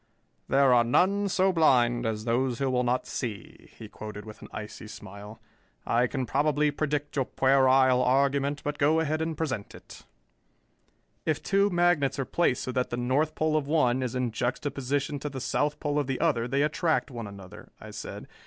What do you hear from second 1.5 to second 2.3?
blind as